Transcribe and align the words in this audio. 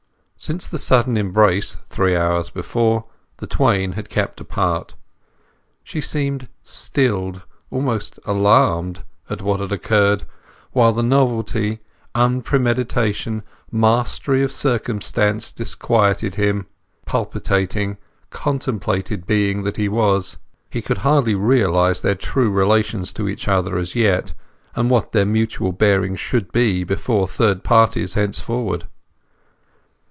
Since 0.37 0.65
the 0.65 0.79
sudden 0.79 1.17
embrace, 1.17 1.77
three 1.87 2.15
hours 2.15 2.49
before, 2.49 3.05
the 3.37 3.45
twain 3.45 3.91
had 3.91 4.09
kept 4.09 4.41
apart. 4.41 4.95
She 5.83 6.01
seemed 6.01 6.47
stilled, 6.63 7.43
almost 7.69 8.17
alarmed, 8.25 9.03
at 9.29 9.43
what 9.43 9.59
had 9.59 9.71
occurred, 9.71 10.23
while 10.71 10.93
the 10.93 11.03
novelty, 11.03 11.77
unpremeditation, 12.15 13.43
mastery 13.71 14.41
of 14.41 14.51
circumstance 14.51 15.51
disquieted 15.51 16.33
him—palpitating, 16.33 17.97
contemplative 18.31 19.27
being 19.27 19.61
that 19.63 19.77
he 19.77 19.87
was. 19.87 20.37
He 20.71 20.81
could 20.81 20.97
hardly 20.97 21.35
realize 21.35 22.01
their 22.01 22.15
true 22.15 22.49
relations 22.49 23.13
to 23.13 23.29
each 23.29 23.47
other 23.47 23.77
as 23.77 23.93
yet, 23.93 24.33
and 24.75 24.89
what 24.89 25.11
their 25.11 25.25
mutual 25.27 25.71
bearing 25.71 26.15
should 26.15 26.51
be 26.51 26.83
before 26.83 27.27
third 27.27 27.63
parties 27.63 28.15
thenceforward. 28.15 28.85